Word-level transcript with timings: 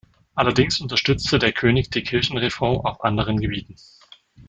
Allerdings 0.33 0.79
unterstützte 0.81 1.37
der 1.37 1.51
König 1.51 1.91
die 1.91 2.01
Kirchenreform 2.01 2.83
auf 2.83 3.03
anderen 3.03 3.37
Gebieten. 3.39 3.75